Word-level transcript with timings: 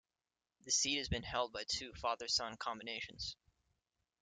The 0.61 0.71
seat 0.71 0.97
has 0.97 1.09
been 1.09 1.21
held 1.21 1.53
by 1.53 1.63
two 1.63 1.93
father-son 1.93 2.57
combinations. 2.57 3.35